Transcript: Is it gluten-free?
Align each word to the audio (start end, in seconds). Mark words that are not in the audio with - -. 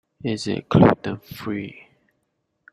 Is 0.23 0.47
it 0.47 0.67
gluten-free? 0.67 1.87